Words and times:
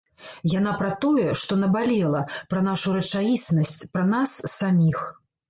Яна 0.51 0.71
пра 0.79 0.87
тое, 1.03 1.25
што 1.41 1.57
набалела, 1.63 2.23
пра 2.55 2.63
нашу 2.69 2.95
рэчаіснасць, 2.97 3.77
пра 3.93 4.09
нас 4.17 4.35
саміх. 4.57 4.99